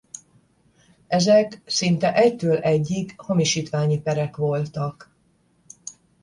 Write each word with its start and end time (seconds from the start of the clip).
Ezek 1.07 1.61
szinte 1.65 2.13
egytől 2.15 2.57
egyig 2.57 3.13
hamisítványi 3.17 4.01
perek 4.01 4.37
voltak. 4.37 5.13